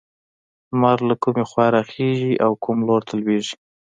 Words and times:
لمر 0.69 0.97
له 1.09 1.15
کومې 1.23 1.43
خوا 1.49 1.65
راخيژي 1.77 2.33
او 2.45 2.51
کوم 2.63 2.77
لور 2.87 3.01
ته 3.07 3.13
لوېږي؟ 3.19 3.55